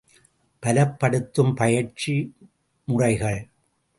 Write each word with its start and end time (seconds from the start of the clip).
பலப்படுத்தும் 0.63 1.53
பயிற்சி 1.55 2.35
முறைகள்…. 2.87 3.41